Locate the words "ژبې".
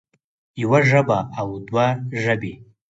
2.21-2.53